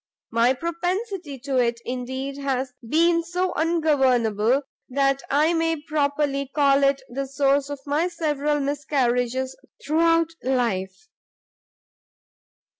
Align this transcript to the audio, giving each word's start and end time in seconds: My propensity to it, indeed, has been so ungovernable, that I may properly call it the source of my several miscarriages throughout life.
My 0.31 0.55
propensity 0.55 1.37
to 1.41 1.57
it, 1.57 1.79
indeed, 1.85 2.39
has 2.39 2.73
been 2.81 3.23
so 3.23 3.53
ungovernable, 3.53 4.63
that 4.89 5.21
I 5.29 5.53
may 5.53 5.79
properly 5.79 6.47
call 6.55 6.83
it 6.83 7.03
the 7.07 7.27
source 7.27 7.69
of 7.69 7.79
my 7.85 8.07
several 8.07 8.59
miscarriages 8.59 9.55
throughout 9.85 10.31
life. 10.41 11.07